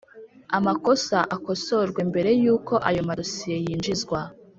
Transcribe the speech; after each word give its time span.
Amakosa 0.57 1.17
akosorwe 1.35 1.99
mbere 2.09 2.29
y’uko 2.41 2.73
ayo 2.89 3.01
madosiye 3.07 3.57
yinjizwa 3.65 4.19